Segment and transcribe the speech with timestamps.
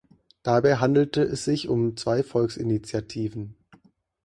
[0.41, 3.55] Dabei handelte es sich um zwei Volksinitiativen.